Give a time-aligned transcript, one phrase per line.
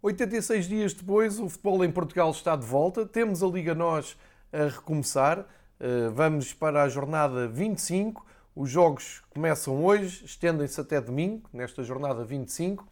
[0.00, 3.04] 86 dias depois, o futebol em Portugal está de volta.
[3.04, 4.16] Temos a Liga Nós
[4.52, 5.44] a recomeçar.
[5.80, 8.24] Eh, vamos para a jornada 25.
[8.54, 12.86] Os jogos começam hoje, estendem-se até domingo, nesta jornada 25.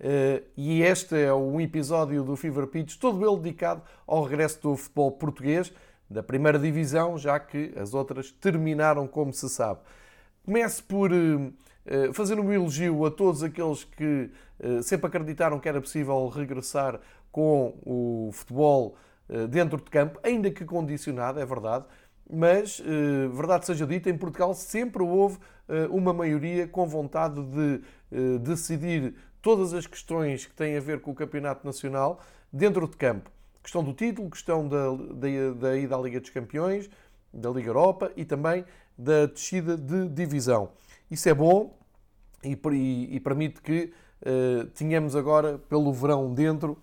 [0.00, 4.76] Eh, e este é um episódio do Fever Pitch, todo ele dedicado ao regresso do
[4.76, 5.70] futebol português,
[6.08, 9.80] da primeira divisão, já que as outras terminaram, como se sabe.
[10.42, 11.50] Começo por eh,
[12.12, 17.00] fazer um elogio a todos aqueles que eh, sempre acreditaram que era possível regressar
[17.30, 18.96] com o futebol
[19.28, 21.84] eh, dentro de campo, ainda que condicionado, é verdade,
[22.28, 22.82] mas,
[23.32, 25.38] verdade seja dita, em Portugal sempre houve
[25.90, 27.80] uma maioria com vontade de
[28.40, 32.20] decidir todas as questões que têm a ver com o Campeonato Nacional
[32.52, 33.30] dentro de campo.
[33.62, 36.90] Questão do título, questão da, da, da ida à Liga dos Campeões,
[37.32, 38.64] da Liga Europa e também
[38.98, 40.70] da descida de divisão.
[41.10, 41.76] Isso é bom
[42.42, 43.92] e, e, e permite que
[44.22, 46.76] uh, tenhamos agora, pelo verão dentro,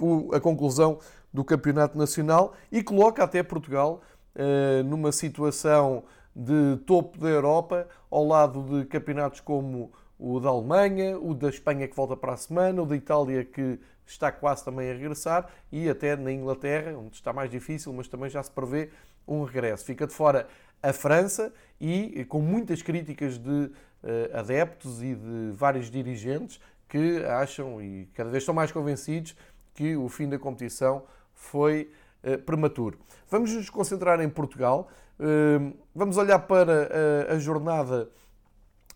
[0.00, 0.98] o, a conclusão
[1.32, 4.00] do Campeonato Nacional e coloca até Portugal
[4.34, 11.18] uh, numa situação de topo da Europa, ao lado de campeonatos como o da Alemanha,
[11.18, 14.90] o da Espanha que volta para a semana, o da Itália que está quase também
[14.90, 18.90] a regressar e até na Inglaterra, onde está mais difícil, mas também já se prevê
[19.26, 19.84] um regresso.
[19.84, 20.48] Fica de fora
[20.82, 23.70] a França e com muitas críticas de
[24.02, 29.34] eh, adeptos e de vários dirigentes que acham e cada vez estão mais convencidos
[29.74, 31.02] que o fim da competição
[31.34, 31.90] foi
[32.22, 32.96] eh, prematuro.
[33.28, 34.88] Vamos nos concentrar em Portugal.
[35.18, 36.88] Eh, vamos olhar para
[37.28, 38.08] a jornada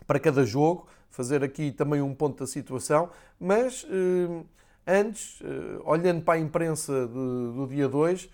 [0.06, 3.86] para cada jogo, fazer aqui também um ponto da situação, mas
[4.86, 5.40] antes,
[5.84, 8.28] olhando para a imprensa do dia 2,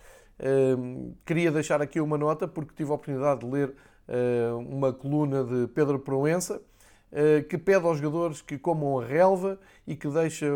[1.25, 3.75] queria deixar aqui uma nota porque tive a oportunidade de ler
[4.07, 6.63] eh, uma coluna de Pedro Proença,
[7.11, 10.47] eh, que pede aos jogadores que comam a relva e que deixa,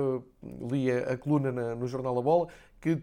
[0.70, 2.48] li a, coluna no Jornal A Bola,
[2.80, 3.00] que,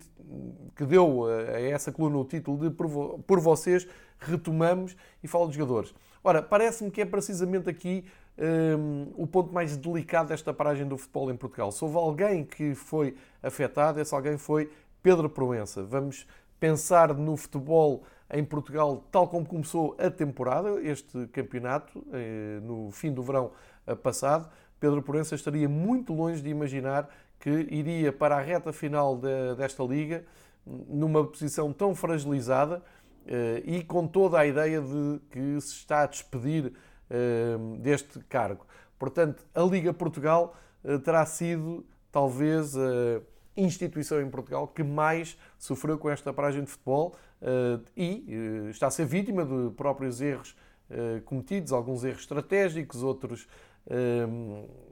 [0.75, 3.88] que deu a essa coluna o título de Por Vocês
[4.19, 5.94] Retomamos e fala dos jogadores.
[6.23, 8.03] Ora, parece-me que é precisamente aqui
[8.38, 11.72] um, o ponto mais delicado desta paragem do futebol em Portugal.
[11.72, 14.69] Se houve alguém que foi afetado, esse alguém foi
[15.01, 15.84] Pedro Proença.
[15.84, 16.28] Vamos
[16.59, 23.12] pensar no futebol em Portugal, tal como começou a temporada, este campeonato, eh, no fim
[23.12, 23.52] do verão
[23.88, 24.47] eh, passado,
[24.80, 27.09] Pedro Proença estaria muito longe de imaginar
[27.40, 29.20] que iria para a reta final
[29.58, 30.25] desta liga
[30.66, 32.84] numa posição tão fragilizada
[33.26, 36.74] eh, e com toda a ideia de que se está a despedir
[37.80, 38.68] deste cargo.
[39.00, 40.56] Portanto, a Liga Portugal
[41.03, 42.76] terá sido talvez
[43.64, 48.88] instituição em Portugal que mais sofreu com esta paragem de futebol eh, e eh, está
[48.88, 50.56] a ser vítima de próprios erros
[50.90, 53.47] eh, cometidos, alguns erros estratégicos, outros,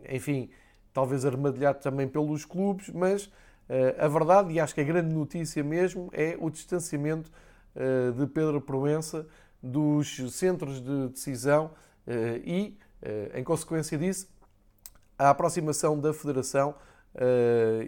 [0.09, 0.49] enfim,
[0.91, 3.31] talvez armadilhado também pelos clubes, mas
[3.99, 7.29] a verdade, e acho que a grande notícia mesmo, é o distanciamento
[8.17, 9.27] de Pedro Proença
[9.61, 11.69] dos centros de decisão
[12.43, 12.75] e,
[13.35, 14.27] em consequência disso,
[15.15, 16.73] a aproximação da Federação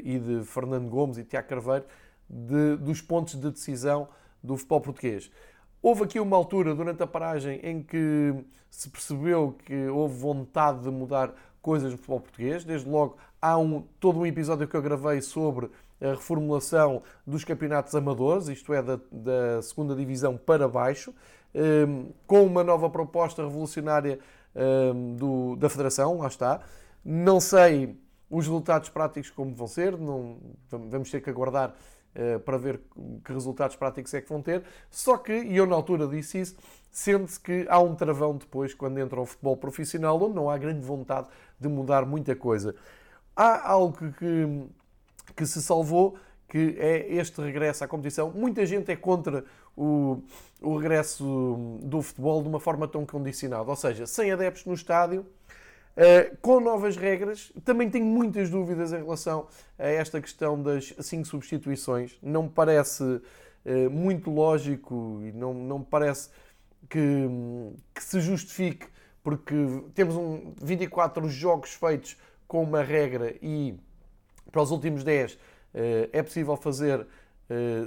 [0.04, 1.86] e de Fernando Gomes e Tiago Carveiro
[2.30, 4.08] de, dos pontos de decisão
[4.44, 5.32] do futebol português.
[5.82, 8.36] Houve aqui uma altura durante a paragem em que
[8.70, 12.64] se percebeu que houve vontade de mudar coisas no futebol português.
[12.64, 15.70] Desde logo há um, todo um episódio que eu gravei sobre
[16.02, 21.14] a reformulação dos campeonatos amadores, isto é, da, da segunda divisão para baixo,
[21.54, 24.20] ehm, com uma nova proposta revolucionária
[24.56, 26.62] ehm, do, da Federação, lá está.
[27.04, 27.98] Não sei
[28.30, 30.38] os resultados práticos como vão ser, não,
[30.70, 31.76] vamos ter que aguardar
[32.16, 32.82] eh, para ver
[33.24, 34.64] que resultados práticos é que vão ter.
[34.90, 36.56] Só que, e eu na altura disse isso,
[36.92, 40.82] sente-se que há um travão depois quando entra o futebol profissional, onde não há grande
[40.82, 41.28] vontade
[41.60, 42.76] de mudar muita coisa.
[43.36, 44.66] Há algo que,
[45.36, 46.18] que se salvou,
[46.48, 48.32] que é este regresso à competição.
[48.32, 49.46] Muita gente é contra
[49.78, 50.24] o,
[50.62, 55.26] o regresso do futebol de uma forma tão condicionada, ou seja, sem adeptos no estádio
[56.00, 61.28] Uh, com novas regras, também tenho muitas dúvidas em relação a esta questão das cinco
[61.28, 62.18] substituições.
[62.24, 66.30] Não me parece uh, muito lógico e não, não me parece
[66.90, 67.28] que,
[67.94, 68.88] que, se justifique,
[69.22, 69.54] porque
[69.94, 72.16] temos um, 24 jogos feitos
[72.48, 73.75] com uma regra e
[74.54, 75.38] para os últimos 10 uh,
[75.74, 77.06] eh, é possível fazer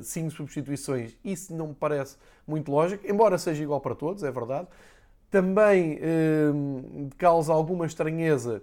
[0.03, 1.17] cinco substituições.
[1.25, 4.67] Isso não me parece muito lógico, embora seja igual para todos, é verdade.
[5.33, 6.53] Também eh,
[7.17, 8.63] causa alguma estranheza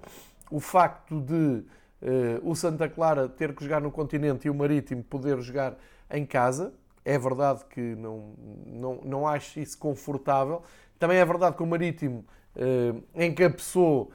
[0.51, 1.63] o facto de
[1.99, 5.75] eh, o Santa Clara ter que jogar no continente e o Marítimo poder jogar
[6.11, 6.71] em casa.
[7.03, 8.35] É verdade que não,
[8.67, 10.61] não, não acho isso confortável.
[10.99, 12.23] Também é verdade que o Marítimo
[12.55, 14.11] eh, encabeçou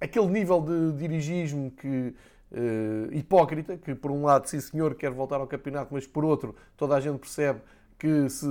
[0.00, 2.14] aquele nível de dirigismo que
[2.52, 6.54] uh, hipócrita, que por um lado, sim senhor, quer voltar ao campeonato, mas por outro,
[6.76, 7.60] toda a gente percebe
[7.98, 8.46] que se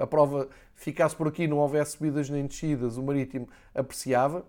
[0.00, 4.44] a prova ficasse por aqui, não houvesse subidas nem descidas, o Marítimo apreciava.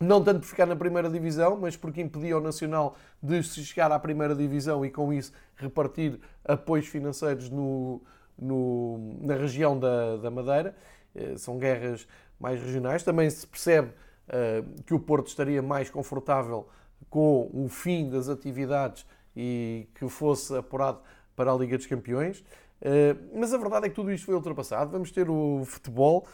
[0.00, 3.92] Não tanto por ficar na primeira divisão, mas porque impedia o Nacional de se chegar
[3.92, 8.00] à primeira divisão e com isso repartir apoios financeiros no,
[8.38, 10.74] no, na região da, da Madeira.
[11.14, 12.06] Eh, são guerras
[12.38, 13.02] mais regionais.
[13.02, 16.66] Também se percebe uh, que o Porto estaria mais confortável
[17.08, 19.06] com o fim das atividades
[19.36, 21.00] e que fosse apurado
[21.36, 22.42] para a Liga dos Campeões.
[22.80, 24.90] Uh, mas a verdade é que tudo isto foi ultrapassado.
[24.90, 26.26] Vamos ter o futebol.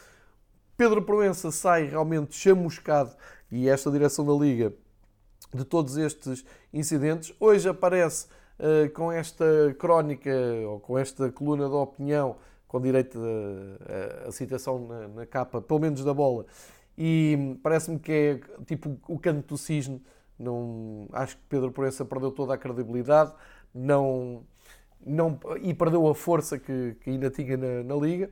[0.75, 3.15] Pedro Proença sai realmente chamuscado
[3.51, 4.73] e esta direção da Liga
[5.53, 7.33] de todos estes incidentes.
[7.39, 8.27] Hoje aparece
[8.59, 9.45] uh, com esta
[9.79, 10.31] crónica
[10.67, 12.35] ou com esta coluna de opinião
[12.67, 13.17] com direito
[14.27, 16.45] a citação na, na, capa, pelo menos da bola,
[16.97, 20.03] e parece-me que é tipo o canto do cisne.
[20.37, 23.33] Não, acho que Pedro Proença perdeu toda a credibilidade
[23.77, 24.43] não,
[25.05, 28.29] não, e perdeu a força que, que ainda tinha na, na Liga.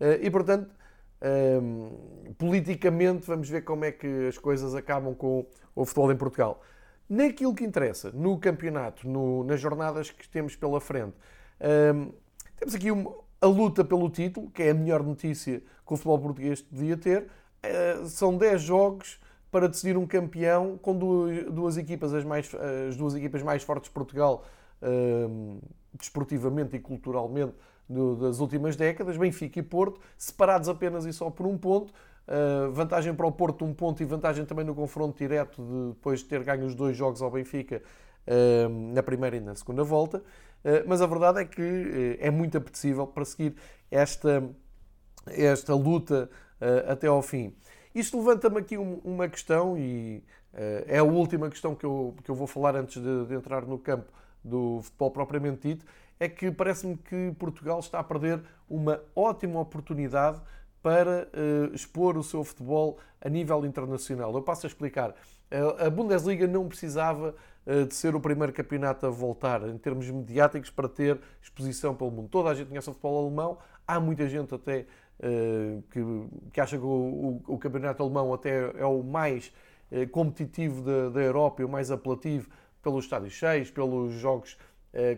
[0.00, 0.74] Uh, e portanto,
[1.22, 1.90] um,
[2.26, 6.60] ehm, politicamente, vamos ver como é que as coisas acabam com o futebol em Portugal.
[7.08, 11.14] Naquilo que interessa, no campeonato, no, nas jornadas que temos pela frente,
[11.60, 12.12] um, ehm,
[12.56, 16.18] temos aqui um, a luta pelo título, que é a melhor notícia que o futebol
[16.18, 17.28] português podia ter.
[17.64, 19.20] Uh, são 10 jogos
[19.50, 22.50] para decidir um campeão com duas, duas equipas, as, mais,
[22.88, 24.44] as duas equipas mais fortes de Portugal,
[24.80, 25.60] uh,
[25.94, 27.54] desportivamente e culturalmente,
[28.20, 31.92] das últimas décadas, Benfica e Porto, separados apenas e só por um ponto.
[32.22, 36.20] Uh, vantagem para o Porto, um ponto, e vantagem também no confronto direto, de, depois
[36.20, 37.82] de ter ganho os dois jogos ao Benfica
[38.26, 40.18] uh, na primeira e na segunda volta.
[40.18, 43.56] Uh, mas a verdade é que é muito apetecível para seguir
[43.90, 44.48] esta,
[45.26, 46.30] esta luta
[46.86, 47.52] até ao fim.
[47.92, 50.22] Isto levanta-me aqui uma questão, e
[50.86, 53.76] é a última questão que eu, que eu vou falar antes de, de entrar no
[53.76, 54.12] campo
[54.44, 55.86] do futebol propriamente dito,
[56.18, 60.40] é que parece-me que Portugal está a perder uma ótima oportunidade
[60.82, 64.34] para uh, expor o seu futebol a nível internacional.
[64.34, 65.10] Eu passo a explicar.
[65.10, 67.34] Uh, a Bundesliga não precisava
[67.66, 72.10] uh, de ser o primeiro campeonato a voltar em termos mediáticos para ter exposição pelo
[72.10, 72.28] mundo.
[72.28, 74.86] Toda a gente conhece o futebol alemão, há muita gente até
[75.90, 76.00] que,
[76.52, 76.88] que, acha que o,
[77.46, 79.52] o, o, campeonato alemão até é o mais
[80.10, 82.48] competitivo da, da Europa e o mais apelativo
[82.82, 84.58] pelos estádios cheios, pelos jogos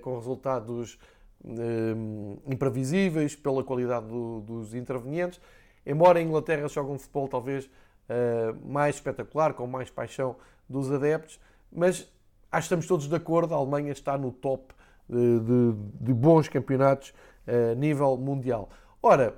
[0.03, 0.99] com resultados
[1.47, 5.39] Hum, imprevisíveis, pela qualidade do, dos intervenientes.
[5.85, 11.39] Embora a Inglaterra jogue um futebol talvez uh, mais espetacular, com mais paixão dos adeptos,
[11.71, 12.11] mas
[12.51, 14.73] acho que estamos todos de acordo, a Alemanha está no top
[15.07, 17.13] de, de, de bons campeonatos
[17.47, 18.71] a uh, nível mundial.
[19.03, 19.35] Ora,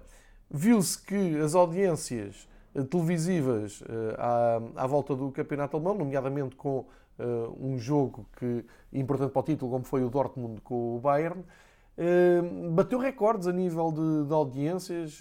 [0.49, 3.83] viu-se que as audiências uh, televisivas
[4.77, 6.87] à, volta do campeonato alemão, nomeadamente com
[7.59, 11.43] um jogo que, importante para o título, como foi o Dortmund com o Bayern,
[11.99, 15.19] Ehm, bateu recordes a nível de, de audiências,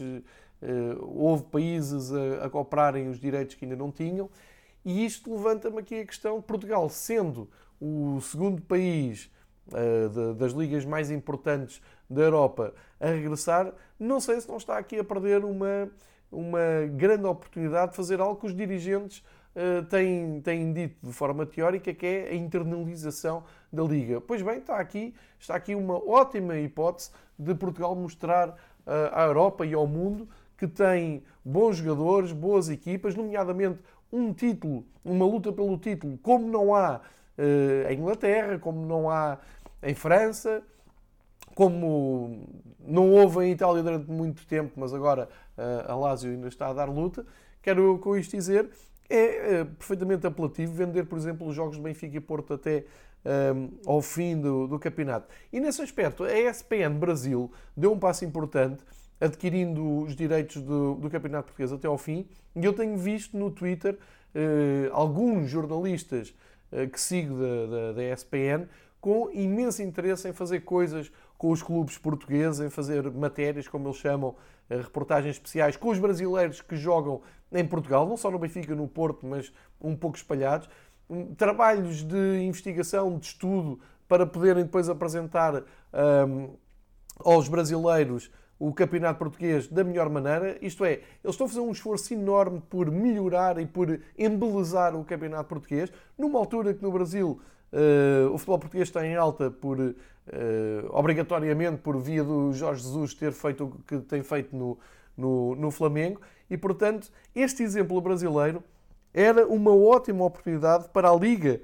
[0.62, 4.30] eh, houve países a, a comprarem os direitos que ainda não tinham,
[4.84, 7.50] e isto levanta-me aqui a questão de Portugal, sendo
[7.80, 9.32] o segundo país
[10.38, 15.04] das ligas mais importantes da Europa a regressar, não sei se não está aqui a
[15.04, 15.90] perder uma,
[16.32, 19.24] uma grande oportunidade de fazer algo que os dirigentes
[19.90, 24.20] têm, têm dito de forma teórica, que é a internalização da Liga.
[24.20, 29.65] Pois bem, está aqui, está aqui uma ótima hipótese de Portugal mostrar uh, à Europa
[29.65, 30.27] e ao mundo
[30.58, 33.80] que tem bons jogadores, boas equipas, nomeadamente
[34.12, 37.01] um título, uma luta pelo título, como não há
[37.38, 39.38] uh, em Inglaterra, como não há
[39.84, 40.63] em França,
[41.53, 42.48] como
[42.80, 46.74] não houve em Itália durante muito tempo, mas agora uh, a Lazio ainda está a
[46.74, 47.25] dar luta.
[47.62, 48.70] Quero com isto dizer,
[49.10, 52.86] é, é perfeitamente apelativo vender, por exemplo, os jogos de Benfica e Porto até
[53.26, 55.28] um, ao fim do, do, campeonato.
[55.52, 58.84] E nesse aspecto, a ESPN Brasil deu um passo importante,
[59.20, 63.50] adquirindo os direitos do, do campeonato português até ao fim, e eu tenho visto no
[63.50, 66.36] Twitter uh, alguns jornalistas
[66.72, 68.68] uh, que sigo da, da, ESPN
[69.02, 73.98] com imenso interesse em fazer coisas com os clubes portugueses, em fazer matérias, como eles
[73.98, 78.75] chamam, eh, reportagens especiais com os brasileiros que jogam em Portugal, não só no Benfica,
[78.75, 80.69] no Porto, mas um pouco espalhados
[81.38, 85.63] trabalhos de investigação, de estudo, para poderem depois apresentar
[86.27, 86.55] um,
[87.19, 90.57] aos brasileiros o campeonato português da melhor maneira.
[90.62, 90.93] Isto é,
[91.24, 95.91] eles estão a fazer um esforço enorme por melhorar e por embelezar o campeonato português,
[96.17, 97.41] numa altura que no Brasil
[97.74, 99.95] uh, o futebol português está em alta por,
[100.27, 104.77] uh, obrigatoriamente, por via do Jorge Jesus ter feito o que tem feito no,
[105.15, 106.22] no, no Flamengo.
[106.50, 108.63] E, portanto, este exemplo brasileiro
[109.13, 111.62] era uma ótima oportunidade para a Liga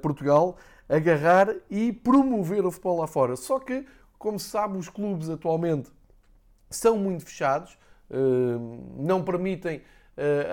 [0.00, 0.56] Portugal
[0.88, 3.36] agarrar e promover o futebol lá fora.
[3.36, 3.84] Só que,
[4.18, 5.90] como se sabe, os clubes atualmente
[6.70, 7.78] são muito fechados,
[8.96, 9.82] não permitem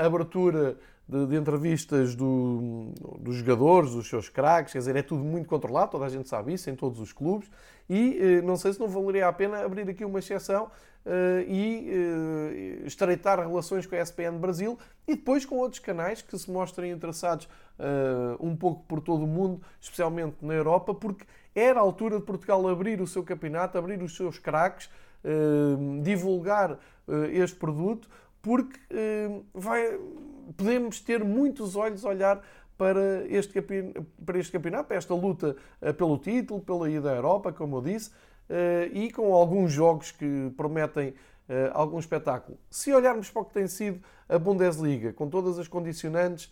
[0.06, 5.48] abertura de, de entrevistas do, dos jogadores, dos seus craques, quer dizer, é tudo muito
[5.48, 7.50] controlado, toda a gente sabe isso, em todos os clubes,
[7.90, 10.72] e eh, não sei se não valeria a pena abrir aqui uma exceção
[11.06, 16.38] eh, e eh, estreitar relações com a ESPN Brasil e depois com outros canais que
[16.38, 17.48] se mostrem interessados
[18.40, 22.66] um pouco por todo o mundo, especialmente na Europa, porque era a altura de Portugal
[22.70, 24.90] abrir o seu campeonato, abrir os seus craques,
[26.02, 26.80] divulgar
[27.34, 28.08] este produto,
[28.42, 28.80] porque
[29.54, 30.00] vai,
[30.58, 32.42] podemos ter muitos olhos a olhar
[32.78, 33.62] para este,
[34.26, 37.82] para este campeonato, para esta luta eh, pelo título, pela ida à Europa, como eu
[37.82, 38.12] disse,
[38.50, 41.14] eh, e com alguns jogos que prometem
[41.48, 42.58] eh, algum espetáculo.
[42.70, 46.52] Se olharmos para o que tem sido a Bundesliga, com todas as condicionantes,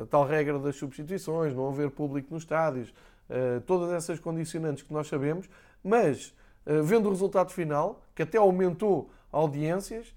[0.00, 2.94] a tal regra das substituições, não haver público nos estádios,
[3.66, 5.48] todas essas condicionantes que nós sabemos,
[5.82, 6.32] mas
[6.84, 10.14] vendo o resultado final, que até aumentou audiências,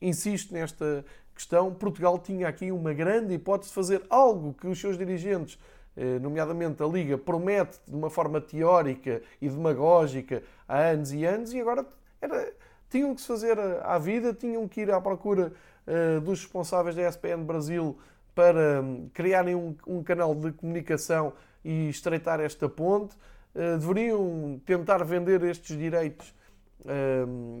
[0.00, 1.04] insisto nesta
[1.38, 5.56] questão, Portugal tinha aqui uma grande hipótese de fazer algo que os seus dirigentes,
[5.96, 11.52] eh, nomeadamente a Liga, promete de uma forma teórica e demagógica há anos e anos,
[11.52, 11.86] e agora
[12.20, 12.52] era,
[12.90, 15.52] tinham que se fazer à vida, tinham que ir à procura
[15.86, 17.96] uh, dos responsáveis da ESPN Brasil
[18.34, 21.32] para um, criarem um, um, canal de comunicação
[21.64, 23.14] e estreitar esta ponte.
[23.54, 26.32] Uh, deveriam tentar vender estes direitos, uh,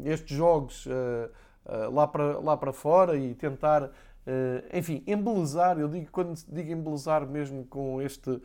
[0.04, 0.86] estes jogos
[1.68, 3.90] eh, lá, para, lá para fora e tentar, uh,
[4.72, 5.78] enfim, embelezar.
[5.78, 8.42] Eu digo, quando digo embelezar mesmo com este uh,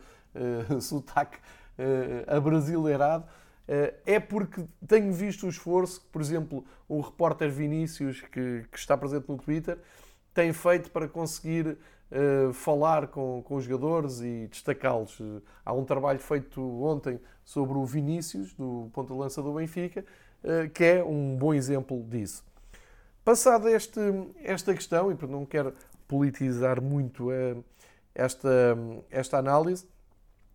[0.80, 3.24] sotaque uh, abrasileirado,
[4.04, 8.94] é porque tenho visto o esforço que, por exemplo, o repórter Vinícius, que, que está
[8.94, 9.78] presente no Twitter,
[10.34, 11.78] tem feito para conseguir
[12.14, 15.20] uh, falar com, com os jogadores e destacá-los.
[15.64, 20.04] há um trabalho feito ontem sobre o Vinícius, do ponto de lança do Benfica,
[20.42, 22.44] uh, que é um bom exemplo disso.
[23.24, 25.72] Passada esta questão, e não quero
[26.06, 27.56] politizar muito eh,
[28.14, 28.76] esta,
[29.10, 29.86] esta análise,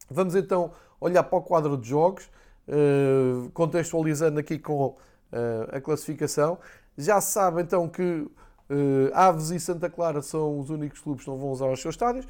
[0.07, 2.29] vamos então olhar para o quadro de jogos,
[2.67, 4.95] eh, contextualizando aqui com
[5.31, 6.59] eh, a classificação.
[6.95, 8.29] Já se sabe então que
[9.13, 12.27] Aves e Santa Clara são os únicos clubes que não vão usar os seus estádios.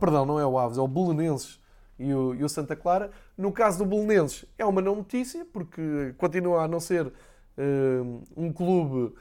[0.00, 1.60] Perdão, não é o Aves, é o Belenenses
[1.98, 3.10] e o, e o Santa Clara.
[3.36, 7.12] No caso do Belenenses é uma não notícia, porque continua a não ser
[8.36, 9.14] um clube,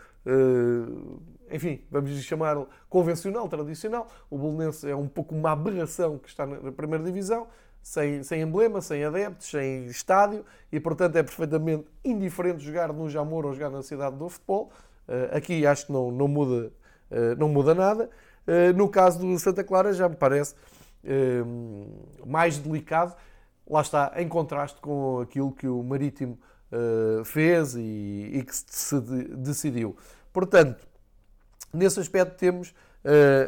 [1.52, 2.58] enfim, vamos chamar
[2.90, 4.08] convencional, tradicional.
[4.30, 7.48] O Bolonense é um pouco uma aberração que está na primeira divisão,
[7.82, 13.46] sem, sem emblema, sem adeptos, sem estádio e, portanto, é perfeitamente indiferente jogar no Jamor
[13.46, 14.72] ou jogar na cidade do futebol.
[15.32, 16.72] Aqui acho que não, não, muda,
[17.38, 18.10] não muda nada.
[18.76, 20.56] No caso do Santa Clara, já me parece
[22.26, 23.16] mais delicado,
[23.70, 26.38] lá está, em contraste com aquilo que o Marítimo
[27.24, 29.00] fez e, e, que se
[29.38, 29.96] decidiu.
[30.34, 30.86] Portanto,
[31.74, 32.74] nesse aspecto temos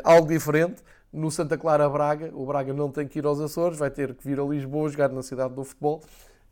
[0.04, 0.84] algo diferente.
[1.12, 4.28] No Santa Clara Braga, o Braga não tem que ir aos Açores, vai ter que
[4.28, 6.04] vir a Lisboa jogar na cidade do futebol.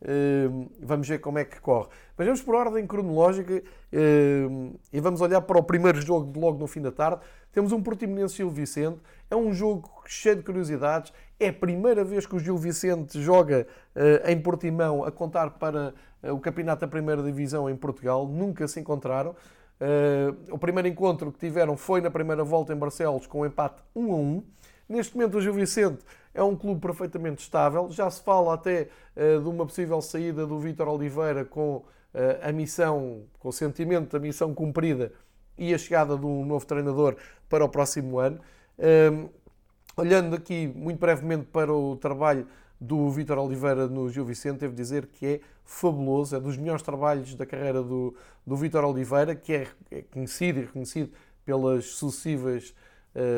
[0.06, 1.90] Uh, vamos ver como é que corre.
[2.16, 6.60] Mas vamos por ordem cronológica uh, e vamos olhar para o primeiro jogo de logo
[6.60, 7.22] no fim da tarde.
[7.52, 9.00] Temos um Portimonense Gil Vicente.
[9.32, 11.12] É um jogo cheio de curiosidades.
[11.40, 15.94] É a primeira vez que o Gil Vicente joga uh, em Portimão a contar para
[16.26, 19.36] eh, o campeonato da primeira divisão em Portugal, nunca se encontraram.
[19.76, 23.84] Uh, o primeiro encontro que tiveram foi na primeira volta em Barcelos, com um empate
[23.94, 24.44] 1 a 1.
[24.88, 26.00] Neste momento, o Gil Vicente
[26.34, 27.89] é um clube perfeitamente estável.
[27.89, 31.84] Já se fala até uh, de uma possível saída do Vítor Oliveira com uh,
[32.42, 35.12] a missão, com o sentimento da missão cumprida
[35.58, 37.15] e a chegada de um novo treinador
[37.50, 38.39] para o próximo ano.
[39.96, 42.46] olhando aqui muito brevemente para o trabalho
[42.80, 47.34] do Vítor Oliveira no Gil Vicente, devo dizer que é fabuloso, é dos melhores trabalhos
[47.36, 48.15] da carreira do,
[48.46, 51.12] do Vítor Oliveira, que é, é, conhecido e reconhecido
[51.44, 52.74] pelas sucessivas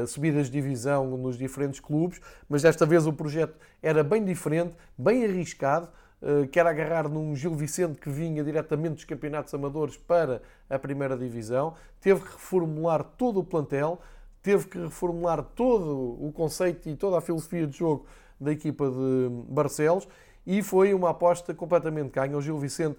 [0.07, 2.19] subidas de divisão nos diferentes clubes,
[2.49, 5.89] mas desta vez o projeto era bem diferente, bem arriscado,
[6.21, 10.79] uh, que era agarrar num Gil Vicente que vinha diretamente dos campeonatos amadores para a
[10.79, 13.99] primeira divisão, teve que reformular todo o plantel,
[14.41, 18.05] teve que reformular todo o conceito e toda a filosofia de jogo
[18.39, 20.07] da equipa de Barcelos
[20.45, 22.37] e foi uma aposta completamente ganha.
[22.37, 22.97] O Gil Vicente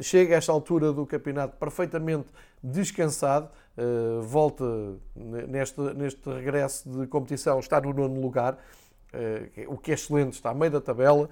[0.00, 2.28] chega a esta altura do campeonato perfeitamente
[2.62, 4.64] descansado, uh, volta
[5.14, 10.50] neste, neste regresso de competição, está no nono lugar, uh, o que é excelente, está
[10.50, 11.28] a meio da tabela.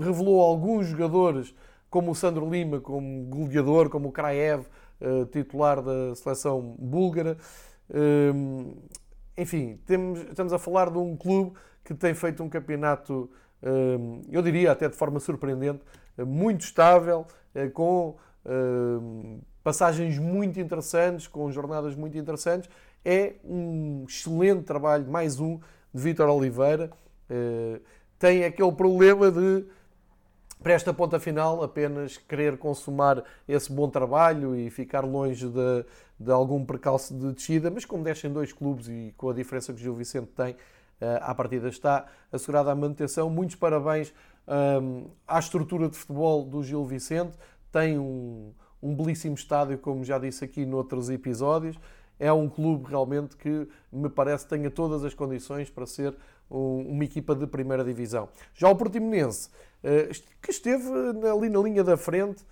[0.00, 1.54] revelou alguns jogadores,
[1.88, 4.66] como o Sandro Lima, como goleador, como o Kraev,
[5.30, 7.36] titular da seleção búlgara
[9.36, 11.52] enfim, temos, estamos a falar de um clube
[11.84, 13.30] que tem feito um campeonato,
[14.30, 15.82] eu diria até de forma surpreendente,
[16.24, 17.26] muito estável,
[17.74, 18.16] com
[19.62, 22.70] passagens muito interessantes, com jornadas muito interessantes.
[23.04, 25.58] É um excelente trabalho, mais um,
[25.92, 26.90] de Vítor Oliveira.
[28.18, 29.66] Tem aquele problema de
[30.62, 35.84] para esta ponta final apenas querer consumar esse bom trabalho e ficar longe de,
[36.18, 39.78] de algum percalço de descida, mas como descem dois clubes e com a diferença que
[39.78, 40.56] o Gil Vicente tem,
[41.00, 43.30] eh, à partida está assegurada a manutenção.
[43.30, 44.12] Muitos parabéns
[44.48, 47.36] um, à estrutura de futebol do Gil Vicente.
[47.72, 51.78] Tem um, um belíssimo estádio, como já disse aqui noutros episódios.
[52.18, 56.16] É um clube realmente que me parece tenha todas as condições para ser
[56.48, 58.28] uma equipa de primeira divisão.
[58.54, 59.50] Já o Portimonense,
[59.82, 60.10] eh,
[60.40, 60.88] que esteve
[61.28, 62.44] ali na linha da frente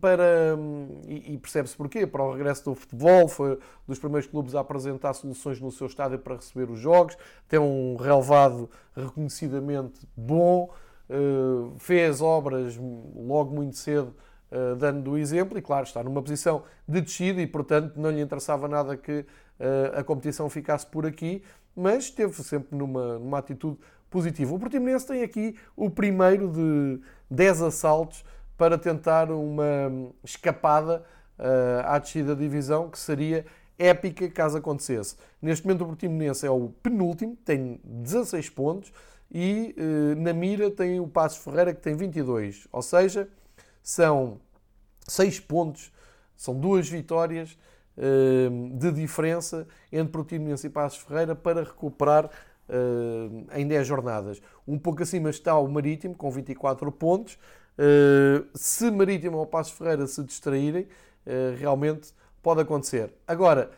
[0.00, 0.58] para
[1.06, 5.60] e percebe-se porquê, para o regresso do futebol, foi dos primeiros clubes a apresentar soluções
[5.60, 7.16] no seu estádio para receber os jogos,
[7.48, 10.70] tem um relevado reconhecidamente bom,
[11.10, 12.78] eh, fez obras
[13.14, 14.14] logo muito cedo
[14.50, 18.20] eh, dando o exemplo e claro, está numa posição de descida e portanto não lhe
[18.20, 19.26] interessava nada que
[19.94, 21.42] a competição ficasse por aqui
[21.74, 23.78] mas esteve sempre numa, numa atitude
[24.10, 24.54] positiva.
[24.54, 27.00] O Portimonense tem aqui o primeiro de
[27.30, 28.24] 10 assaltos
[28.56, 31.02] para tentar uma escapada
[31.38, 33.46] uh, à descida da divisão, que seria
[33.78, 35.16] épica caso acontecesse.
[35.40, 38.92] Neste momento o Portimonense é o penúltimo, tem 16 pontos,
[39.30, 43.28] e uh, na mira tem o Passos Ferreira que tem 22, ou seja,
[43.82, 44.40] são
[45.06, 45.92] 6 pontos,
[46.36, 47.56] são duas vitórias
[48.02, 52.30] Ehm, de diferença entre Portimonense e Passos Ferreira para recuperar
[52.66, 54.40] ehm, em 10 jornadas.
[54.66, 57.38] Um pouco acima está o Marítimo, com 24 pontos.
[58.54, 60.86] Se Marítimo ou Passos Ferreira se distraírem,
[61.26, 63.12] eh, realmente pode acontecer.
[63.26, 63.70] Agora,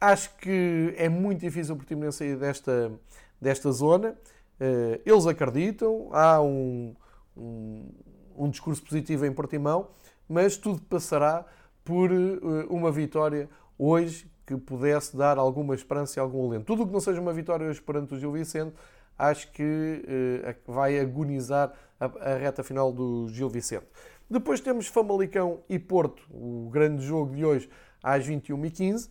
[0.00, 2.92] acho que é muito difícil o Portimonense sair desta,
[3.40, 4.16] desta zona.
[4.60, 6.94] Eh, eles acreditam, há um,
[7.36, 7.88] um,
[8.36, 9.88] um discurso positivo em Portimão,
[10.28, 11.44] mas tudo passará
[11.84, 16.64] por eh, uma vitória hoje que pudesse dar alguma esperança e algum alento.
[16.64, 18.74] Tudo o que não seja uma vitória hoje perante o Gil Vicente,
[19.18, 23.86] acho que eh, vai agonizar a, reta final do Gil Vicente.
[24.28, 27.68] Depois temos Famalicão e Porto, o grande jogo de hoje,
[28.02, 29.10] às 21h15.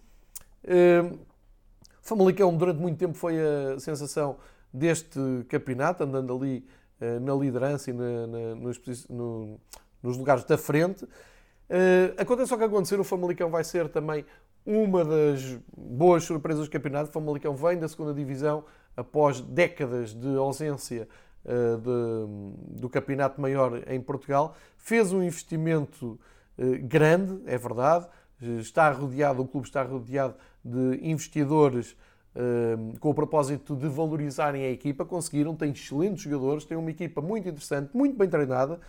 [0.63, 1.11] Eh,
[2.01, 4.37] Famalicão, durante muito tempo, foi a sensação
[4.77, 6.65] deste campeonato, andando ali
[7.21, 9.59] na liderança e na, na, nos, no,
[10.01, 11.03] nos lugares da frente.
[11.03, 14.23] Uh, acontece o que acontecer, o Famalicão vai ser também
[14.65, 17.09] uma das boas surpresas do campeonato.
[17.09, 18.63] O Famalicão vem da segunda divisão
[18.95, 21.07] após décadas de ausência
[21.43, 24.55] uh, de, do campeonato maior em Portugal.
[24.77, 26.19] Fez um investimento
[26.83, 28.07] grande, é verdade.
[28.59, 31.97] Está rodeado, o clube está rodeado de investidores
[32.99, 35.05] com o propósito de valorizarem a equipa.
[35.05, 38.79] Conseguiram, tem excelentes jogadores, tem uma equipa muito interessante, muito bem treinada,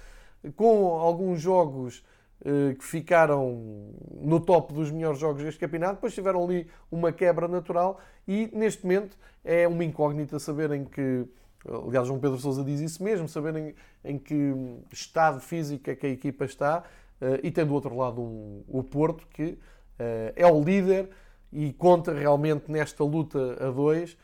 [0.57, 2.03] com alguns jogos
[2.45, 7.49] eh, que ficaram no top dos melhores jogos deste campeonato, depois tiveram ali uma quebra
[7.49, 11.25] natural e neste momento é uma incógnita saberem que,
[11.67, 14.55] aliás, João Pedro Sousa diz isso mesmo, saberem em que
[14.93, 16.85] estado físico é que a equipa está
[17.23, 19.59] eh, e tem do outro lado o Porto que
[19.99, 21.09] eh, é o líder
[21.57, 24.17] e conta realmente nesta luta a dois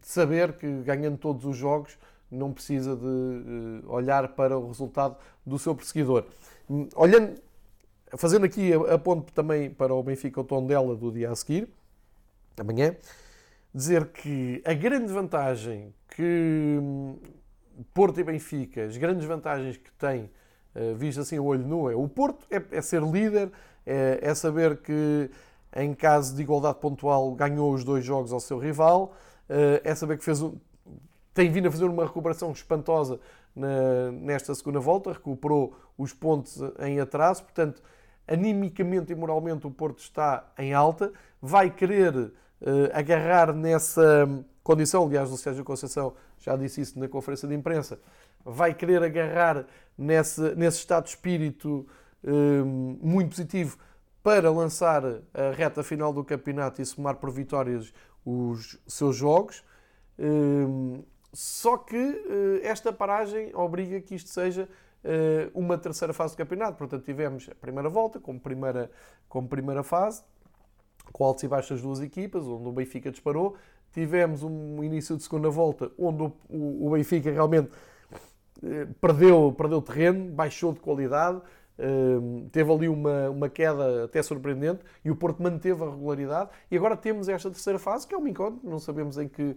[0.00, 1.98] saber que ganhando todos os jogos
[2.30, 6.24] não precisa de uh, olhar para o resultado do seu perseguidor.
[6.94, 7.40] Olhando,
[8.16, 11.68] fazendo aqui a, também para o Benfica o Tondela do dia a seguir,
[12.58, 12.94] amanhã,
[13.74, 17.18] dizer que a grande vantagem que hum,
[17.92, 20.30] Porto e Benfica, as grandes vantagens que têm,
[20.74, 23.50] uh, visto assim o olho nu, é o Porto é, é ser líder,
[23.84, 25.30] é, é, saber que
[25.76, 29.14] em caso de igualdade pontual ganhou os dois jogos ao seu rival,
[29.48, 30.54] uh, é saber que fez um,
[31.32, 33.20] tem vindo a fazer uma recuperação espantosa
[34.22, 37.82] nesta segunda volta, recuperou os pontos em atraso, portanto,
[38.26, 42.32] animicamente e moralmente o Porto está em alta, vai querer uh,
[42.92, 44.28] agarrar nessa
[44.62, 47.98] condição, aliás, o Sérgio Conceição já disse isso na conferência de imprensa,
[48.44, 49.66] vai querer agarrar
[49.98, 51.86] nesse, nesse estado de espírito
[52.22, 53.76] uh, muito positivo
[54.22, 57.92] para lançar a reta final do campeonato e somar por vitórias
[58.24, 59.64] os seus jogos.
[60.18, 61.02] Uh,
[61.32, 64.68] só que uh, esta paragem obriga que isto seja
[65.04, 66.76] uh, uma terceira fase do campeonato.
[66.76, 68.90] Portanto, tivemos a primeira volta como primeira,
[69.28, 70.22] como primeira fase,
[71.12, 73.56] com altos e baixos das duas equipas, onde o Benfica disparou.
[73.92, 77.70] Tivemos um início de segunda volta, onde o, o, Benfica realmente
[78.62, 81.40] uh, perdeu, perdeu terreno, baixou de qualidade.
[82.50, 86.50] Teve ali uma, uma queda até surpreendente e o Porto manteve a regularidade.
[86.70, 89.56] E agora temos esta terceira fase, que é uma incógnita, não sabemos em que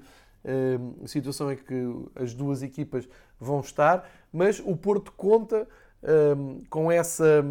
[1.06, 1.74] situação é que
[2.16, 3.08] as duas equipas
[3.40, 5.68] vão estar, mas o Porto conta
[6.70, 7.44] com essa,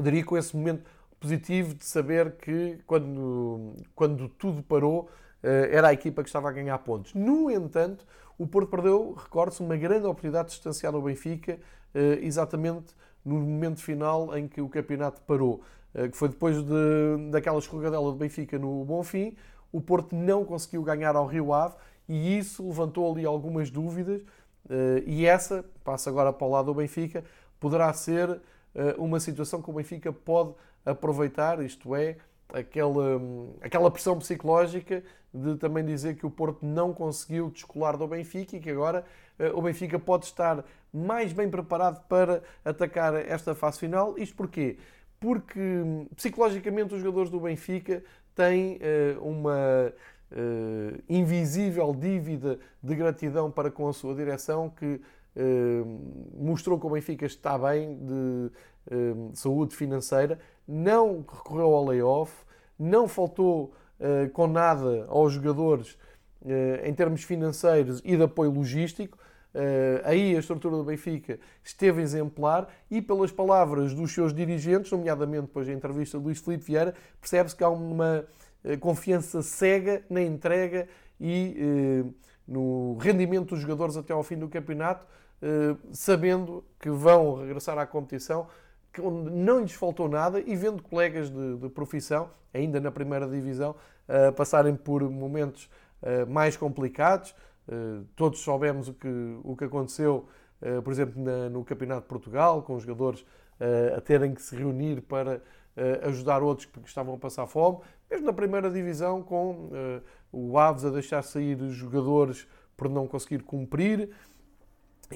[0.00, 0.84] diria, com esse momento
[1.20, 6.52] positivo de saber que quando, quando tudo parou, uh, era a equipa que estava a
[6.52, 7.14] ganhar pontos.
[7.14, 8.04] No entanto,
[8.36, 11.58] o Porto perdeu, recorde-se, uma grande oportunidade de distanciar o Benfica,
[12.22, 15.62] exatamente no momento final em que o campeonato parou,
[15.94, 19.36] eh, que foi depois de, daquela escorregadela do Benfica no Bonfim,
[19.70, 21.74] o Porto não conseguiu ganhar ao Rio Ave
[22.08, 24.22] e isso levantou ali algumas dúvidas
[24.68, 27.24] eh, e essa, passa agora para o lado do Benfica,
[27.58, 28.40] poderá ser
[28.74, 30.54] eh, uma situação que o Benfica pode
[30.84, 32.16] aproveitar, isto é,
[32.52, 33.20] aquela,
[33.60, 38.60] aquela pressão psicológica de também dizer que o Porto não conseguiu descolar do Benfica e
[38.60, 39.04] que agora
[39.54, 44.16] o Benfica pode estar mais bem preparado para atacar esta fase final.
[44.18, 44.76] Isto porquê?
[45.18, 45.60] Porque
[46.14, 48.02] psicologicamente os jogadores do Benfica
[48.34, 49.92] têm uh, uma
[50.32, 55.00] uh, invisível dívida de gratidão para com a sua direção que
[56.34, 58.50] mostrou que o Benfica está bem de
[59.32, 62.44] saúde financeira, não recorreu ao layoff,
[62.78, 63.72] não faltou
[64.34, 65.96] com nada aos jogadores
[66.84, 69.18] em termos financeiros e de apoio logístico.
[69.54, 75.42] Uh, aí a estrutura do Benfica esteve exemplar e pelas palavras dos seus dirigentes, nomeadamente
[75.42, 78.24] depois da entrevista de Luís Filipe Vieira, percebe-se que há uma
[78.64, 80.88] uh, confiança cega na entrega
[81.20, 82.04] e
[82.48, 85.06] no rendimento dos jogadores até ao fim do campeonato,
[85.92, 88.48] sabendo que vão regressar à competição,
[89.00, 93.76] onde não lhes faltou nada e vendo colegas de, de profissão, ainda na primeira divisão,
[94.34, 95.70] passarem por momentos
[96.28, 97.34] mais complicados,
[97.68, 99.08] eh, todos soubemos o que,
[99.42, 100.28] o que aconteceu,
[100.60, 103.24] eh, por exemplo, no Campeonato de Portugal, com os jogadores
[103.60, 105.42] eh, a terem que se reunir para
[106.02, 107.78] ajudar outros que estavam a passar fome.
[108.10, 109.70] Mesmo na primeira divisão, com
[110.30, 114.10] o Aves a deixar sair jogadores por não conseguir cumprir.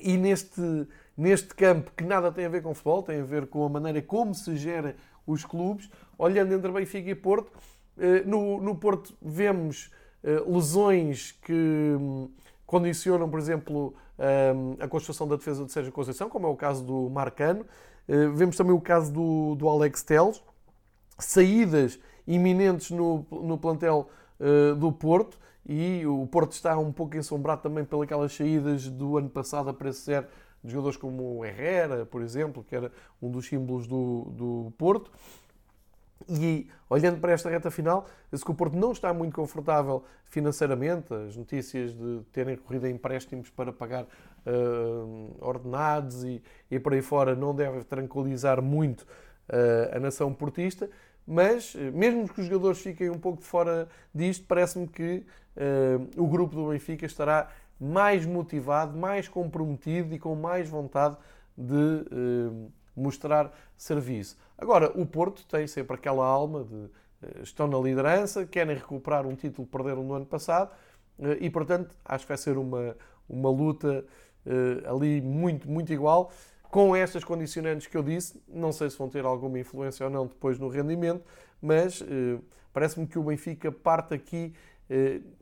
[0.00, 3.66] E neste, neste campo, que nada tem a ver com futebol, tem a ver com
[3.66, 4.94] a maneira como se gerem
[5.26, 7.52] os clubes, olhando entre Benfica e Porto,
[8.24, 9.96] no, no Porto vemos eh,
[10.46, 12.30] lesões que hum,
[12.66, 13.94] condicionam, por exemplo,
[14.54, 17.64] hum, a construção da defesa de Sérgio Conceição, como é o caso do Marcano.
[18.08, 20.42] Eh, vemos também o caso do, do Alex Teles,
[21.18, 24.08] saídas iminentes no, no plantel
[24.40, 29.30] uh, do Porto e o Porto está um pouco ensombrado também pelas saídas do ano
[29.30, 30.26] passado a preço zero
[30.62, 32.90] de jogadores como Herrera, por exemplo, que era
[33.22, 35.10] um dos símbolos do, do Porto.
[36.28, 41.36] E olhando para esta reta final, se o Porto não está muito confortável financeiramente, as
[41.36, 47.34] notícias de terem corrido a empréstimos para pagar uh, ordenados e, e por aí fora
[47.36, 50.88] não deve tranquilizar muito uh, a nação portista,
[51.26, 55.24] mas mesmo que os jogadores fiquem um pouco de fora disto, parece-me que
[55.56, 61.16] uh, o grupo do Benfica estará mais motivado, mais comprometido e com mais vontade
[61.56, 62.04] de
[62.96, 64.36] mostrar serviço.
[64.56, 66.90] Agora, o Porto tem sempre aquela alma de
[67.22, 70.70] eh, estão na liderança, querem recuperar um título que perderam no ano passado
[71.18, 72.96] eh, e, portanto, acho que vai ser uma,
[73.28, 74.04] uma luta
[74.46, 76.30] uh, ali muito, muito igual.
[76.62, 80.26] Com estas condicionantes que eu disse, não sei se vão ter alguma influência ou não
[80.26, 81.24] depois no rendimento,
[81.62, 82.02] mas
[82.72, 84.52] parece-me que o Benfica parte aqui
[84.90, 85.36] uh,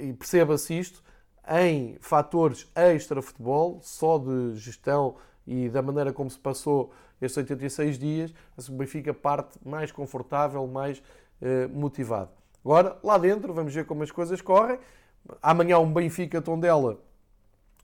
[0.00, 1.02] e perceba-se isto
[1.48, 5.16] em fatores extra-futebol, só de gestão
[5.46, 8.34] e da maneira como se passou estes 86 dias,
[8.68, 11.02] o Benfica parte mais confortável, mais
[11.40, 12.30] eh, motivado.
[12.64, 14.78] Agora, lá dentro, vamos ver como as coisas correm.
[15.40, 16.98] Amanhã um Benfica Tondela,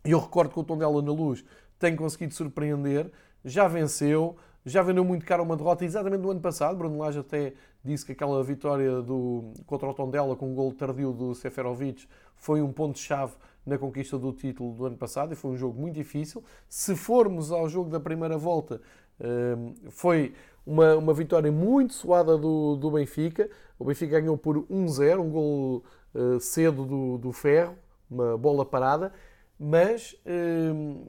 [0.05, 1.45] e eu recordo que o Tondela na luz
[1.79, 3.11] tem conseguido surpreender,
[3.45, 6.77] já venceu, já vendeu muito caro uma derrota exatamente no ano passado.
[6.77, 11.13] Bruno Lage até disse que aquela vitória do, contra o Tondela com um gol tardio
[11.13, 13.33] do Seferovic foi um ponto-chave
[13.65, 16.43] na conquista do título do ano passado e foi um jogo muito difícil.
[16.69, 18.81] Se formos ao jogo da primeira volta,
[19.21, 20.35] hum, foi
[20.67, 23.49] uma, uma vitória muito suada do, do Benfica.
[23.79, 27.77] O Benfica ganhou por 1-0, um gol uh, cedo do, do Ferro,
[28.11, 29.13] uma bola parada,
[29.59, 31.05] mas hum,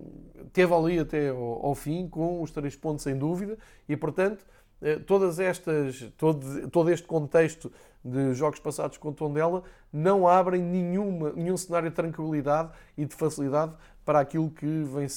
[0.51, 3.57] teve ali até ao, ao, fim com os três pontos sem dúvida
[3.89, 4.62] e, portanto, eh,
[5.05, 7.71] todas estas, todo, todo este contexto
[8.03, 13.15] de jogos passados com o Tondela não abrem nenhuma, nenhum cenário de tranquilidade e de
[13.15, 15.07] facilidade para aquilo que vem,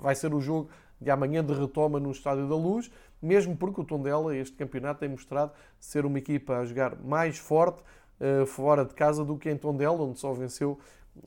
[0.00, 0.68] vai ser o jogo
[1.00, 2.90] de amanhã de retoma no Estádio da Luz,
[3.22, 7.82] mesmo porque o Tondela, este campeonato, tem mostrado ser uma equipa a jogar mais forte
[8.20, 10.78] uh, fora de casa do que em Tondela, onde só venceu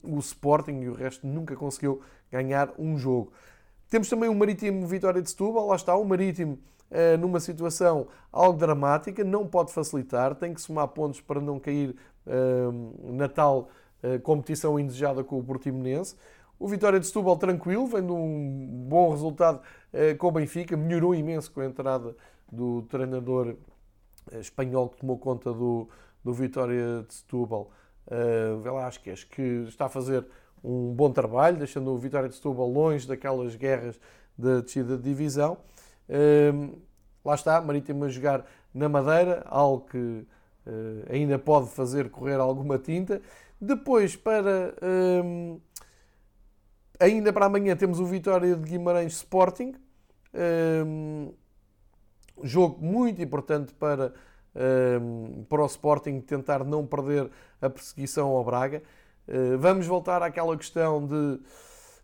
[0.02, 3.32] o Sporting e o resto nunca conseguiu ganhar um jogo.
[3.88, 6.58] Temos também o Marítimo Vitória de Setúbal, lá está, o Marítimo
[7.18, 11.94] numa situação algo dramática, não pode facilitar, tem que somar pontos para não cair
[13.04, 13.68] na tal
[14.22, 16.16] competição indesejada com o Portimonense.
[16.58, 19.60] O Vitória de Setúbal tranquilo, vem de um bom resultado
[20.18, 22.16] com o Benfica, melhorou imenso com a entrada
[22.50, 23.56] do treinador
[24.40, 25.88] espanhol que tomou conta do,
[26.24, 27.70] do Vitória de Setúbal,
[28.62, 30.26] Velasquez, que está a fazer
[30.64, 34.00] um bom trabalho, deixando o Vitória de Setúbal longe daquelas guerras
[34.36, 35.58] da descida de divisão.
[37.24, 40.26] Lá está, Marítimo a jogar na Madeira, algo que uh,
[41.10, 43.20] ainda pode fazer correr alguma tinta.
[43.60, 44.74] Depois, para
[47.00, 49.74] ainda para amanhã, temos o Vitória de Guimarães Sporting.
[52.42, 54.14] Jogo muito importante para
[55.48, 58.82] para o Sporting tentar não perder a perseguição ao Braga.
[59.28, 61.38] Eh, vamos voltar àquela questão de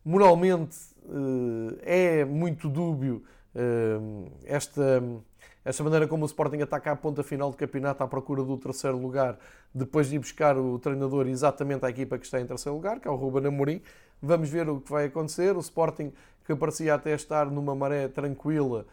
[0.05, 0.77] moralmente
[1.85, 3.25] eh, é muito dúbio
[4.45, 5.03] esta,
[5.65, 8.99] esta maneira como o Sporting ataca a ponta final do campeonato à procura do terceiro
[8.99, 9.39] lugar,
[9.73, 13.09] depois de ir buscar o treinador exatamente à equipa que está em terceiro lugar, que
[13.09, 13.81] é o Ruben Amorim.
[14.21, 15.57] Vamos ver o que vai acontecer.
[15.57, 16.13] O Sporting,
[16.47, 18.87] que parecia até estar numa maré tranquila,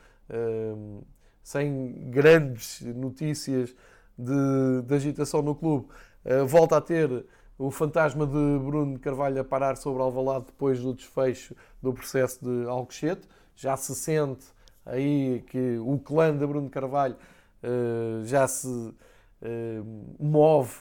[1.44, 3.76] sem grandes notícias
[4.18, 5.88] de, de agitação no clube,
[6.26, 7.26] uh, volta a ter
[7.58, 12.68] o fantasma de Bruno Carvalho a parar sobre Alvalade depois do desfecho do processo de
[12.68, 13.28] Alcochete.
[13.62, 14.48] Já se sente
[14.84, 17.16] aí que o clã de Bruno Carvalho
[17.64, 18.96] uh, já se uh,
[20.20, 20.76] move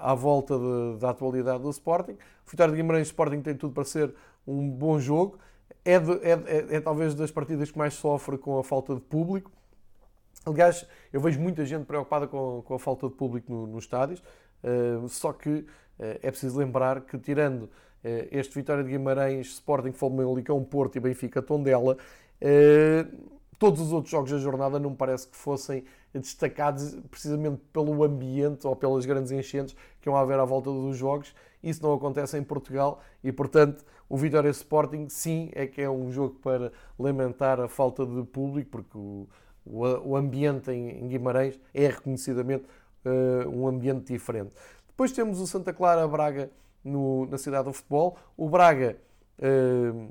[0.00, 2.12] à volta de, da atualidade do Sporting.
[2.46, 4.12] O Vitória de Guimarães Sporting tem tudo para ser
[4.46, 5.38] um bom jogo.
[5.84, 9.00] É, de, é, é, é talvez das partidas que mais sofre com a falta de
[9.02, 9.52] público.
[10.46, 14.22] Aliás, eu vejo muita gente preocupada com, com a falta de público no, nos estádios,
[14.64, 15.66] uh, só que uh,
[15.98, 17.70] é preciso lembrar que, tirando uh,
[18.30, 21.96] este Vitória de Guimarães, Sporting, Famalicão, Porto e Benfica Tondela,
[23.58, 25.84] todos os outros jogos da jornada não me parece que fossem
[26.14, 31.34] destacados precisamente pelo ambiente ou pelas grandes enchentes que vão haver à volta dos jogos.
[31.62, 36.10] Isso não acontece em Portugal e, portanto, o Vitória Sporting, sim, é que é um
[36.10, 39.28] jogo para lamentar a falta de público, porque o
[39.64, 42.64] o ambiente em Guimarães é reconhecidamente
[43.04, 44.54] uh, um ambiente diferente.
[44.88, 46.50] Depois temos o Santa Clara Braga
[46.84, 48.16] no, na cidade do futebol.
[48.36, 48.96] O Braga
[49.38, 50.08] uh,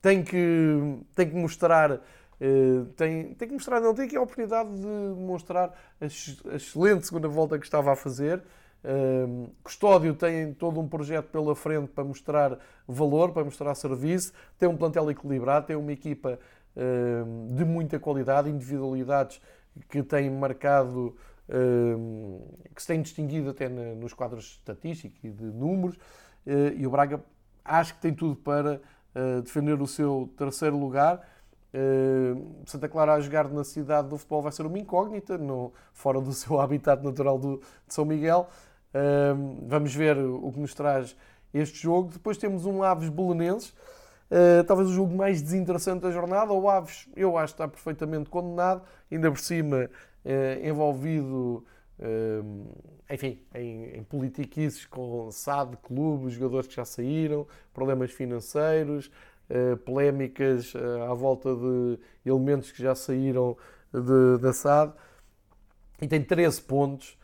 [0.00, 2.00] tem, que, tem que mostrar.
[2.40, 4.86] Uh, tem, tem que mostrar, não tem aqui a oportunidade de
[5.20, 8.42] mostrar a, a excelente segunda volta que estava a fazer.
[8.84, 14.68] Uh, Custódio tem todo um projeto pela frente para mostrar valor, para mostrar serviço, tem
[14.68, 16.38] um plantel equilibrado, tem uma equipa
[17.56, 19.40] de muita qualidade, individualidades
[19.88, 21.16] que têm marcado,
[22.74, 25.98] que se têm distinguido até nos quadros estatísticos e de números,
[26.46, 27.22] eh, e o Braga
[27.64, 28.80] acho que tem tudo para
[29.14, 31.26] eh, defender o seu terceiro lugar.
[31.72, 36.20] Ehm, Santa Clara a jogar na cidade do futebol vai ser uma incógnita, no, fora
[36.20, 38.48] do seu habitat natural do, de São Miguel.
[39.66, 41.16] vamos ver o que nos traz
[41.52, 42.10] este jogo.
[42.10, 43.74] Depois temos um Aves Belenenses,
[44.66, 46.52] talvez o jogo mais desinteressante da jornada.
[46.52, 49.90] O Aves, eu acho está perfeitamente condenado, ainda por cima
[50.62, 51.64] envolvido
[51.98, 52.76] uh,
[53.10, 59.10] enfim, em, em politiquices com SAD, clube, jogadores que já saíram, problemas financeiros,
[59.86, 60.74] polémicas
[61.08, 63.56] à volta de elementos que já saíram
[63.90, 64.92] de, da SAD.
[66.02, 67.18] E tem 13 pontos,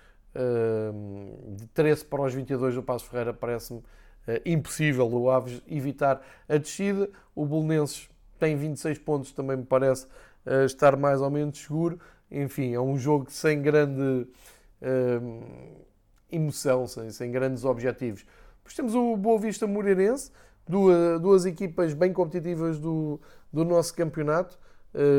[1.57, 6.57] de 13 para os 22 do Passo Ferreira, parece-me uh, impossível o Aves evitar a
[6.57, 7.09] descida.
[7.35, 10.07] O Bolonenses tem 26 pontos, também me parece
[10.47, 11.99] uh, estar mais ou menos seguro.
[12.43, 14.27] Enfim, é um jogo sem grande
[14.83, 15.87] uh,
[16.31, 18.27] emoção, sem, sem, grandes objetivos.
[18.59, 20.31] Depois temos o Boa Vista Moreirense,
[20.67, 23.21] duas, duas equipas bem competitivas do,
[23.53, 24.59] do nosso campeonato,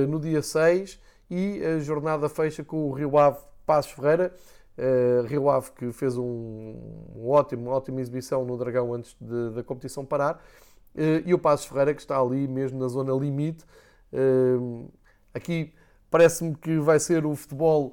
[0.07, 0.99] no dia 6,
[1.29, 4.33] e a jornada fecha com o Rio Ave Passos Ferreira.
[4.77, 6.75] Uh, Rio Ave que fez um,
[7.15, 10.35] um ótimo, uma ótima exibição no Dragão antes de, da competição parar
[10.95, 13.63] uh, e o Passos Ferreira que está ali mesmo na zona limite.
[14.11, 14.91] Uh,
[15.33, 15.73] aqui
[16.15, 17.91] parece-me que vai ser o futebol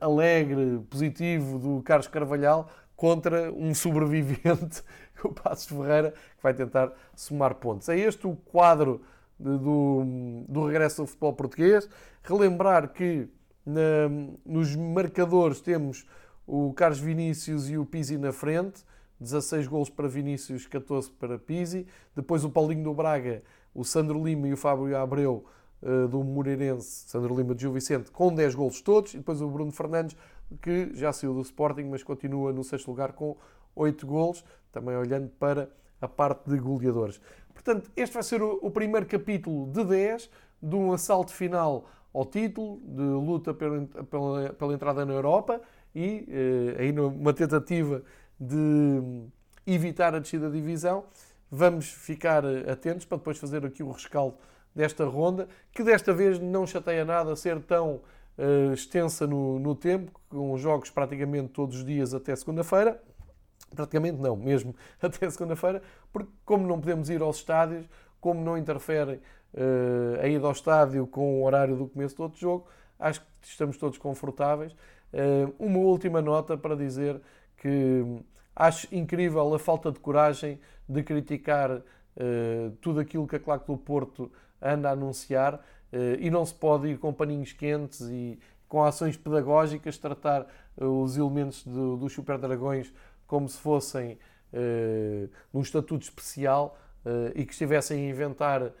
[0.00, 4.82] alegre, positivo do Carlos Carvalhal contra um sobrevivente,
[5.22, 7.88] o Passos Ferreira, que vai tentar somar pontos.
[7.88, 9.02] É este o quadro
[9.38, 10.02] de, do,
[10.48, 11.88] do regresso ao futebol português.
[12.24, 13.28] Relembrar que
[13.64, 14.08] na,
[14.44, 16.04] nos marcadores temos
[16.44, 18.82] o Carlos Vinícius e o Pizzi na frente,
[19.20, 21.86] 16 golos para Vinícius, 14 para Pizzi.
[22.16, 25.63] Depois o Paulinho do Braga, o Sandro Lima e o Fábio Abreu uh,
[26.10, 29.14] do Moreirense, Sandro Lima de Gil Vicente, com 10 golos todos.
[29.14, 30.16] E depois o Bruno Fernandes,
[30.62, 33.36] que já saiu do Sporting, mas continua no sexto lugar com
[33.74, 34.44] 8 golos.
[34.72, 35.68] Também olhando para
[36.00, 37.20] a parte de goleadores.
[37.52, 40.30] Portanto, este vai ser o, primeiro capítulo de 10
[40.62, 45.60] de um assalto final ao título, de luta pela, pela, pela entrada na Europa
[45.94, 48.02] e eh, aí numa tentativa
[48.38, 49.00] de
[49.66, 51.04] evitar a descida da divisão.
[51.50, 54.36] Vamos ficar eh, atentos para depois fazer aqui o rescaldo
[54.74, 58.00] desta ronda, que desta vez não chateia nada ser tão
[58.38, 63.00] uh, extensa no, no tempo, com jogos praticamente todos os dias até segunda-feira.
[63.74, 65.82] Praticamente não, mesmo até segunda-feira,
[66.12, 67.88] porque como não podemos ir aos estádios,
[68.20, 69.20] como não interferem
[69.54, 72.66] uh, a ida ao estádio com o horário do começo do outro jogo,
[72.98, 74.72] acho que estamos todos confortáveis.
[75.12, 77.20] Uh, uma última nota para dizer
[77.56, 78.04] que
[78.54, 83.76] acho incrível a falta de coragem de criticar uh, tudo aquilo que a Claque do
[83.76, 84.30] Porto
[84.64, 85.60] anda a anunciar
[86.18, 90.46] e não se pode ir com paninhos quentes e com ações pedagógicas tratar
[90.76, 92.92] os elementos do, dos Super Dragões
[93.28, 94.18] como se fossem
[94.52, 96.76] uh, num estatuto especial
[97.34, 98.72] e que estivessem a inventar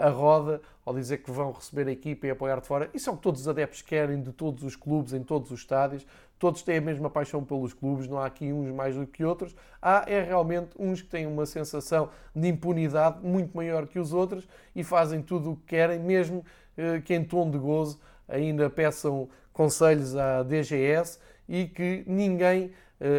[0.00, 2.90] a roda ao dizer que vão receber a equipa e apoiar de fora.
[2.92, 5.60] Isso é o que todos os adeptos querem de todos os clubes, em todos os
[5.60, 6.06] estádios.
[6.38, 9.54] Todos têm a mesma paixão pelos clubes, não há aqui uns mais do que outros.
[9.80, 14.48] Há é realmente uns que têm uma sensação de impunidade muito maior que os outros
[14.74, 16.44] e fazem tudo o que querem, mesmo
[17.04, 22.72] que em tom de gozo ainda peçam conselhos à DGS e que ninguém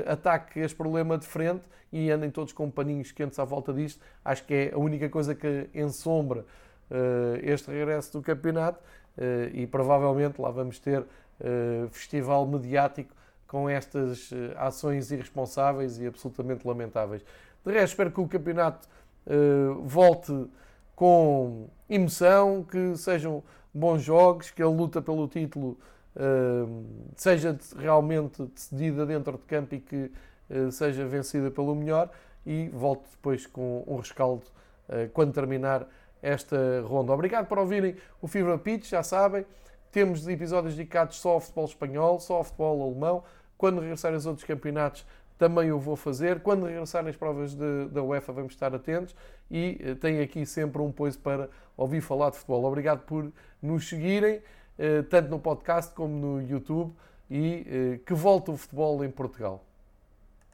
[0.08, 4.02] ataque este problema de frente e andem todos com paninhos quentes à volta disto.
[4.26, 6.42] Acho que é a única coisa que ensombra
[6.90, 8.80] uh, este regresso do campeonato
[9.18, 11.06] uh, e provavelmente lá vamos ter
[11.92, 13.14] festival mediático
[13.48, 17.22] com estas ações irresponsáveis e absolutamente lamentáveis.
[17.66, 18.88] De resto, espero que o campeonato
[19.82, 20.48] volte
[20.96, 23.44] com emoção, que sejam
[23.74, 25.78] bons jogos, que a luta pelo título
[27.16, 30.12] seja realmente decidida dentro de campo e que
[30.50, 32.10] uh, seja vencida pelo melhor
[32.46, 34.44] e volto depois com um rescaldo
[34.90, 35.88] uh, quando terminar
[36.22, 37.12] esta ronda.
[37.14, 39.46] Obrigado por ouvirem o Fibra Pitch, já sabem,
[39.92, 43.24] temos episódios dedicados só ao futebol espanhol, só ao futebol alemão.
[43.58, 45.06] Quando regressarem os outros campeonatos,
[45.38, 46.42] também o vou fazer.
[46.42, 49.16] Quando regressarem as provas de, da UEFA, vamos estar atentos
[49.50, 52.66] e uh, tenho aqui sempre um pois para ouvir falar de futebol.
[52.66, 54.42] Obrigado por nos seguirem.
[54.78, 56.94] Eh, tanto no podcast como no YouTube,
[57.30, 59.64] e eh, que volte o futebol em Portugal.